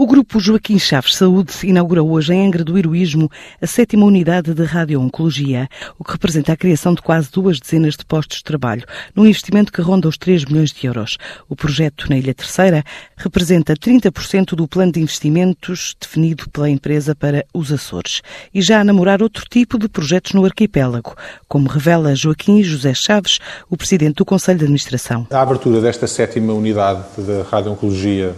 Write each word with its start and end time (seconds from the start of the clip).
O 0.00 0.06
grupo 0.06 0.40
Joaquim 0.40 0.78
Chaves 0.78 1.14
Saúde 1.14 1.52
inaugura 1.62 2.02
hoje 2.02 2.32
em 2.32 2.46
Angra 2.46 2.64
do 2.64 2.78
Heroísmo 2.78 3.30
a 3.60 3.66
sétima 3.66 4.06
unidade 4.06 4.54
de 4.54 4.64
radio-oncologia, 4.64 5.68
o 5.98 6.02
que 6.02 6.12
representa 6.12 6.54
a 6.54 6.56
criação 6.56 6.94
de 6.94 7.02
quase 7.02 7.30
duas 7.30 7.60
dezenas 7.60 7.98
de 7.98 8.06
postos 8.06 8.38
de 8.38 8.44
trabalho, 8.44 8.86
num 9.14 9.26
investimento 9.26 9.70
que 9.70 9.82
ronda 9.82 10.08
os 10.08 10.16
3 10.16 10.46
milhões 10.46 10.72
de 10.72 10.86
euros. 10.86 11.18
O 11.50 11.54
projeto 11.54 12.08
na 12.08 12.16
Ilha 12.16 12.32
Terceira 12.32 12.82
representa 13.14 13.74
30% 13.74 14.54
do 14.54 14.66
plano 14.66 14.90
de 14.90 15.02
investimentos 15.02 15.94
definido 16.00 16.48
pela 16.48 16.70
empresa 16.70 17.14
para 17.14 17.44
os 17.52 17.70
Açores 17.70 18.22
e 18.54 18.62
já 18.62 18.80
a 18.80 18.84
namorar 18.84 19.22
outro 19.22 19.44
tipo 19.50 19.78
de 19.78 19.86
projetos 19.86 20.32
no 20.32 20.46
arquipélago, 20.46 21.14
como 21.46 21.68
revela 21.68 22.16
Joaquim 22.16 22.62
José 22.62 22.94
Chaves, 22.94 23.38
o 23.68 23.76
presidente 23.76 24.14
do 24.14 24.24
Conselho 24.24 24.60
de 24.60 24.64
Administração. 24.64 25.26
A 25.30 25.42
abertura 25.42 25.78
desta 25.78 26.06
sétima 26.06 26.54
unidade 26.54 27.04
de 27.18 27.42
radio-oncologia 27.50 28.34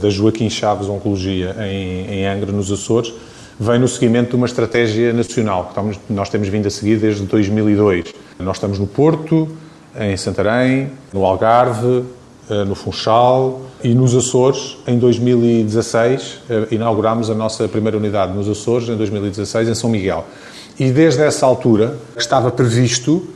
da, 0.00 0.08
Joaquim 0.08 0.48
Chaves 0.48 0.88
Oncologia 1.02 1.56
em, 1.58 2.06
em 2.06 2.26
Angra, 2.26 2.52
nos 2.52 2.70
Açores, 2.70 3.12
vem 3.58 3.80
no 3.80 3.88
seguimento 3.88 4.30
de 4.30 4.36
uma 4.36 4.46
estratégia 4.46 5.12
nacional 5.12 5.72
que 5.74 6.12
nós 6.12 6.28
temos 6.28 6.46
vindo 6.46 6.68
a 6.68 6.70
seguir 6.70 6.96
desde 6.98 7.24
2002. 7.24 8.14
Nós 8.38 8.56
estamos 8.56 8.78
no 8.78 8.86
Porto, 8.86 9.48
em 9.98 10.16
Santarém, 10.16 10.90
no 11.12 11.24
Algarve, 11.24 12.04
eh, 12.48 12.64
no 12.64 12.76
Funchal 12.76 13.62
e 13.82 13.94
nos 13.94 14.14
Açores. 14.14 14.78
Em 14.86 14.96
2016 14.96 16.40
eh, 16.48 16.66
inaugurámos 16.70 17.28
a 17.28 17.34
nossa 17.34 17.66
primeira 17.66 17.96
unidade 17.96 18.32
nos 18.32 18.48
Açores, 18.48 18.88
em 18.88 18.96
2016 18.96 19.70
em 19.70 19.74
São 19.74 19.90
Miguel. 19.90 20.24
E 20.78 20.90
desde 20.90 21.22
essa 21.22 21.44
altura 21.44 21.98
estava 22.16 22.50
previsto 22.50 23.26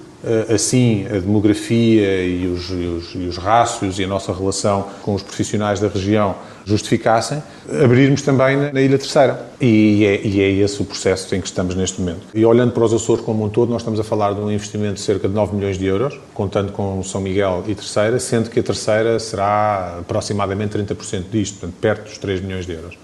assim 0.52 1.06
a 1.06 1.18
demografia 1.18 2.24
e 2.24 2.46
os, 2.46 2.70
e, 2.70 2.74
os, 2.74 3.14
e 3.14 3.26
os 3.28 3.36
rácios 3.36 3.98
e 3.98 4.04
a 4.04 4.08
nossa 4.08 4.32
relação 4.32 4.86
com 5.02 5.14
os 5.14 5.22
profissionais 5.22 5.80
da 5.80 5.88
região 5.88 6.34
justificassem, 6.64 7.40
abrirmos 7.82 8.22
também 8.22 8.56
na 8.72 8.80
Ilha 8.80 8.98
Terceira. 8.98 9.46
E 9.60 10.04
é, 10.04 10.26
e 10.26 10.40
é, 10.40 10.50
esse 10.50 10.82
o 10.82 10.84
processo 10.84 11.32
em 11.34 11.40
que 11.40 11.46
estamos 11.46 11.76
neste 11.76 12.00
momento. 12.00 12.22
E 12.34 12.44
olhando 12.44 12.72
para 12.72 12.84
os 12.84 12.92
Açores 12.92 13.24
como 13.24 13.44
um 13.44 13.48
todo, 13.48 13.70
nós 13.70 13.82
estamos 13.82 14.00
a 14.00 14.04
falar 14.04 14.34
de 14.34 14.40
um 14.40 14.50
investimento 14.50 14.94
de 14.94 15.00
cerca 15.00 15.28
de 15.28 15.34
9 15.34 15.54
milhões 15.54 15.78
de 15.78 15.86
euros, 15.86 16.18
contando 16.34 16.72
com 16.72 17.00
São 17.04 17.20
Miguel 17.20 17.62
e 17.68 17.74
Terceira, 17.74 18.18
sendo 18.18 18.50
que 18.50 18.58
a 18.58 18.62
Terceira 18.62 19.20
será 19.20 19.98
aproximadamente 20.00 20.76
30% 20.76 21.24
disto, 21.30 21.60
portanto, 21.60 21.74
perto 21.80 22.04
dos 22.08 22.18
3 22.18 22.40
milhões 22.40 22.66
de 22.66 22.72
euros. 22.72 22.98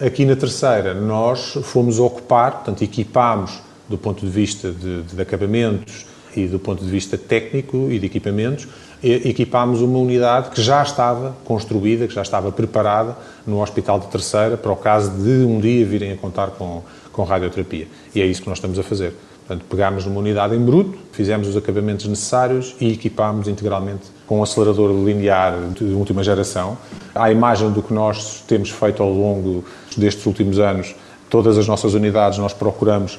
Aqui 0.00 0.24
na 0.24 0.36
Terceira, 0.36 0.94
nós 0.94 1.58
fomos 1.64 1.98
ocupar, 1.98 2.52
portanto, 2.52 2.82
equipámos 2.82 3.60
do 3.88 3.98
ponto 3.98 4.24
de 4.24 4.30
vista 4.30 4.70
de, 4.70 5.02
de 5.02 5.20
acabamentos, 5.20 6.06
e 6.36 6.46
do 6.46 6.58
ponto 6.58 6.84
de 6.84 6.90
vista 6.90 7.18
técnico 7.18 7.88
e 7.90 7.98
de 7.98 8.06
equipamentos, 8.06 8.68
equipámos 9.02 9.80
uma 9.80 9.98
unidade 9.98 10.50
que 10.50 10.62
já 10.62 10.82
estava 10.82 11.34
construída, 11.44 12.06
que 12.06 12.14
já 12.14 12.22
estava 12.22 12.52
preparada 12.52 13.16
no 13.46 13.62
Hospital 13.62 13.98
de 13.98 14.06
Terceira 14.08 14.56
para 14.56 14.72
o 14.72 14.76
caso 14.76 15.10
de 15.10 15.44
um 15.44 15.58
dia 15.60 15.84
virem 15.86 16.12
a 16.12 16.16
contar 16.16 16.48
com, 16.48 16.82
com 17.12 17.24
radioterapia. 17.24 17.88
E 18.14 18.20
é 18.20 18.26
isso 18.26 18.42
que 18.42 18.48
nós 18.48 18.58
estamos 18.58 18.78
a 18.78 18.82
fazer. 18.82 19.14
Portanto, 19.50 19.66
pegámos 19.68 20.06
uma 20.06 20.20
unidade 20.20 20.54
em 20.54 20.64
bruto, 20.64 20.96
fizemos 21.10 21.48
os 21.48 21.56
acabamentos 21.56 22.06
necessários 22.06 22.76
e 22.80 22.92
equipámos 22.92 23.48
integralmente 23.48 24.04
com 24.24 24.38
um 24.38 24.42
acelerador 24.44 24.92
linear 25.04 25.58
de 25.76 25.84
última 25.86 26.22
geração. 26.22 26.78
À 27.12 27.32
imagem 27.32 27.68
do 27.72 27.82
que 27.82 27.92
nós 27.92 28.44
temos 28.46 28.70
feito 28.70 29.02
ao 29.02 29.10
longo 29.10 29.64
destes 29.96 30.24
últimos 30.24 30.60
anos, 30.60 30.94
todas 31.28 31.58
as 31.58 31.66
nossas 31.66 31.94
unidades 31.94 32.38
nós 32.38 32.52
procuramos 32.52 33.18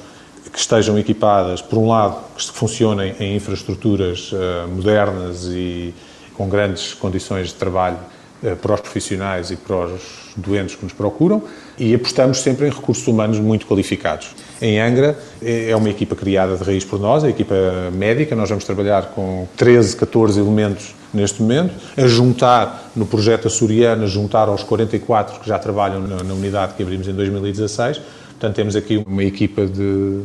que 0.52 0.58
estejam 0.58 0.98
equipadas, 0.98 1.62
por 1.62 1.78
um 1.78 1.88
lado, 1.88 2.16
que 2.36 2.52
funcionem 2.52 3.14
em 3.18 3.36
infraestruturas 3.36 4.30
uh, 4.32 4.68
modernas 4.68 5.46
e 5.46 5.94
com 6.34 6.48
grandes 6.48 6.92
condições 6.92 7.48
de 7.48 7.54
trabalho 7.54 7.96
uh, 8.42 8.54
para 8.56 8.74
os 8.74 8.80
profissionais 8.80 9.50
e 9.50 9.56
para 9.56 9.86
os 9.86 10.22
doentes 10.36 10.76
que 10.76 10.84
nos 10.84 10.92
procuram, 10.92 11.42
e 11.78 11.94
apostamos 11.94 12.40
sempre 12.40 12.66
em 12.66 12.70
recursos 12.70 13.06
humanos 13.06 13.38
muito 13.38 13.66
qualificados. 13.66 14.28
Em 14.60 14.78
Angra 14.78 15.18
é, 15.40 15.70
é 15.70 15.76
uma 15.76 15.88
equipa 15.88 16.14
criada 16.14 16.56
de 16.56 16.62
raiz 16.62 16.84
por 16.84 17.00
nós, 17.00 17.24
a 17.24 17.30
equipa 17.30 17.54
médica, 17.92 18.36
nós 18.36 18.48
vamos 18.50 18.64
trabalhar 18.64 19.06
com 19.14 19.48
13, 19.56 19.96
14 19.96 20.38
elementos 20.38 20.94
neste 21.14 21.42
momento, 21.42 21.74
a 21.96 22.06
juntar 22.06 22.90
no 22.94 23.06
projeto 23.06 23.48
açoriano, 23.48 24.04
a 24.04 24.06
juntar 24.06 24.48
aos 24.48 24.62
44 24.62 25.40
que 25.40 25.48
já 25.48 25.58
trabalham 25.58 26.00
na 26.00 26.34
unidade 26.34 26.74
que 26.74 26.82
abrimos 26.82 27.08
em 27.08 27.12
2016, 27.12 28.00
Portanto, 28.42 28.56
temos 28.56 28.74
aqui 28.74 28.96
uma 28.96 29.22
equipa 29.22 29.64
de, 29.64 30.20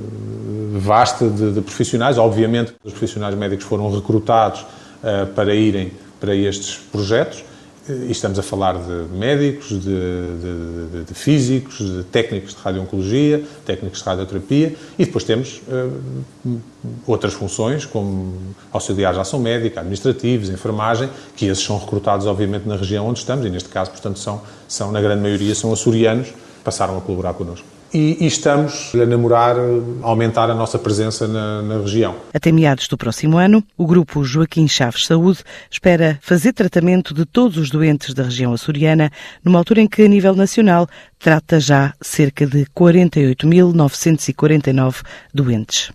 vasta 0.72 1.29
de, 1.29 1.51
de, 1.51 1.61
profissionais. 1.61 2.17
Obviamente, 2.17 2.73
os 2.83 2.91
profissionais 2.91 3.35
médicos 3.35 3.63
foram 3.63 3.94
recrutados 3.94 4.61
uh, 4.61 5.28
para 5.35 5.53
irem 5.53 5.91
para 6.19 6.35
estes 6.35 6.78
projetos. 6.91 7.44
E 7.88 8.11
estamos 8.11 8.39
a 8.39 8.41
falar 8.41 8.73
de 8.73 9.16
médicos, 9.16 9.69
de, 9.69 9.79
de, 9.81 11.03
de, 11.03 11.13
físicos, 11.13 11.78
de 11.78 12.03
técnicos 12.05 12.55
de 12.55 12.59
radioncologia, 12.59 13.44
técnicos 13.67 14.00
de 14.00 14.05
radioterapia 14.05 14.75
e 14.97 15.05
depois 15.05 15.23
temos 15.23 15.61
uh, 15.67 16.59
outras 17.05 17.34
funções, 17.34 17.85
como 17.85 18.34
auxiliares 18.73 19.16
de 19.16 19.22
ação 19.22 19.39
médica, 19.39 19.81
administrativos, 19.81 20.49
enfermagem, 20.49 21.07
que 21.35 21.45
esses 21.45 21.63
são 21.63 21.78
recrutados, 21.78 22.25
obviamente, 22.25 22.67
na 22.67 22.78
região 22.78 23.07
onde 23.07 23.19
estamos 23.19 23.45
e, 23.45 23.49
neste 23.51 23.69
caso, 23.69 23.91
portanto, 23.91 24.17
são, 24.17 24.41
são 24.67 24.91
na 24.91 24.99
grande 24.99 25.22
maioria, 25.22 25.53
são 25.53 25.72
açorianos, 25.72 26.34
passaram 26.63 26.97
a 26.97 27.01
colaborar 27.01 27.35
connosco 27.35 27.77
e, 27.94 28.18
e, 28.20 28.28
estamos 28.28 28.92
a 28.96 29.06
namorar 29.06 29.56
aumentar 30.02 30.50
a 30.50 30.56
nossa 30.56 30.80
presença 30.80 31.28
na, 31.28 31.62
na, 31.62 31.80
região. 31.80 32.16
Até 32.34 32.52
meados 32.52 32.88
do 32.88 32.98
próximo 32.98 33.38
ano, 33.38 33.64
o 33.78 33.86
grupo 33.86 34.24
Joaquim 34.24 34.68
Chaves 34.68 35.06
Saúde 35.06 35.44
espera 35.70 36.18
fazer 36.22 36.53
tratamento 36.53 37.14
de 37.14 37.26
todos 37.26 37.58
os 37.58 37.70
doentes 37.70 38.14
da 38.14 38.24
região 38.24 38.53
açoriana, 38.53 39.12
numa 39.44 39.59
altura 39.59 39.81
em 39.81 39.88
que, 39.88 40.03
a 40.03 40.08
nível 40.08 40.34
nacional, 40.36 40.88
trata 41.20 41.59
já 41.59 41.94
cerca 42.02 42.46
de 42.46 42.66
48.949 42.76 45.02
doentes. 45.34 45.92